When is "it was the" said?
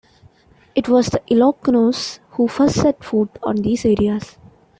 0.73-1.19